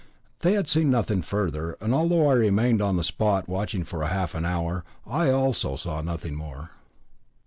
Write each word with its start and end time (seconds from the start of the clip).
They 0.39 0.53
had 0.53 0.67
seen 0.67 0.89
nothing 0.89 1.21
further; 1.21 1.77
and 1.79 1.93
although 1.93 2.25
I 2.27 2.33
remained 2.33 2.81
on 2.81 2.97
the 2.97 3.03
spot 3.03 3.47
watching 3.47 3.83
for 3.83 4.03
half 4.05 4.33
an 4.33 4.45
hour, 4.45 4.83
I 5.05 5.29
also 5.29 5.75
saw 5.75 6.01
nothing 6.01 6.33
more. 6.33 6.71